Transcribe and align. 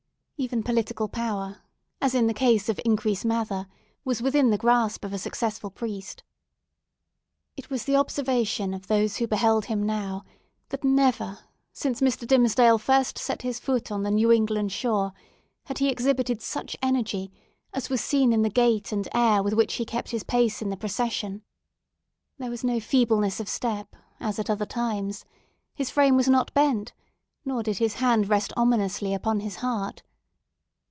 Even 0.43 0.63
political 0.63 1.07
power—as 1.07 2.15
in 2.15 2.25
the 2.25 2.33
case 2.33 2.67
of 2.67 2.81
Increase 2.83 3.23
Mather—was 3.23 4.23
within 4.23 4.49
the 4.49 4.57
grasp 4.57 5.05
of 5.05 5.13
a 5.13 5.19
successful 5.19 5.69
priest. 5.69 6.23
It 7.55 7.69
was 7.69 7.85
the 7.85 7.95
observation 7.95 8.73
of 8.73 8.87
those 8.87 9.17
who 9.17 9.27
beheld 9.27 9.65
him 9.65 9.83
now, 9.83 10.23
that 10.69 10.83
never, 10.83 11.37
since 11.73 12.01
Mr. 12.01 12.25
Dimmesdale 12.25 12.79
first 12.79 13.19
set 13.19 13.43
his 13.43 13.59
foot 13.59 13.91
on 13.91 14.01
the 14.01 14.09
New 14.09 14.31
England 14.31 14.71
shore, 14.71 15.11
had 15.65 15.77
he 15.77 15.89
exhibited 15.89 16.41
such 16.41 16.75
energy 16.81 17.31
as 17.71 17.91
was 17.91 18.01
seen 18.01 18.33
in 18.33 18.41
the 18.41 18.49
gait 18.49 18.91
and 18.91 19.07
air 19.13 19.43
with 19.43 19.53
which 19.53 19.75
he 19.75 19.85
kept 19.85 20.09
his 20.09 20.23
pace 20.23 20.59
in 20.59 20.71
the 20.71 20.75
procession. 20.75 21.43
There 22.39 22.49
was 22.49 22.63
no 22.63 22.79
feebleness 22.79 23.39
of 23.39 23.47
step 23.47 23.95
as 24.19 24.39
at 24.39 24.49
other 24.49 24.65
times; 24.65 25.23
his 25.75 25.91
frame 25.91 26.17
was 26.17 26.27
not 26.27 26.51
bent, 26.55 26.93
nor 27.45 27.61
did 27.61 27.77
his 27.77 27.93
hand 28.01 28.27
rest 28.27 28.51
ominously 28.57 29.13
upon 29.13 29.41
his 29.41 29.57
heart. 29.57 30.01